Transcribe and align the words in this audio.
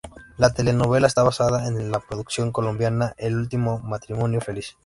La 0.39 0.51
telenovela 0.51 1.05
está 1.05 1.21
basada 1.21 1.67
en 1.67 1.91
la 1.91 1.99
producción 1.99 2.51
colombiana 2.51 3.13
"El 3.19 3.35
último 3.35 3.77
matrimonio 3.83 4.41
feliz". 4.41 4.75